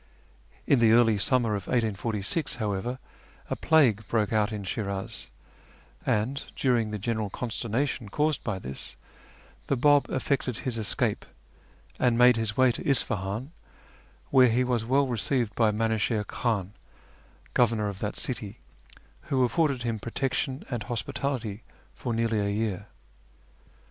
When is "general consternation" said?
6.97-8.09